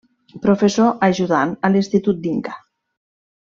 Professor 0.45 0.95
ajudant 1.09 1.53
a 1.69 1.73
l'Institut 1.75 2.21
d'Inca. 2.25 2.59